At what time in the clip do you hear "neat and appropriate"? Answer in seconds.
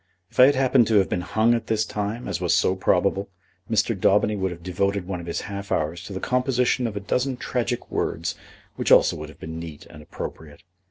9.59-10.63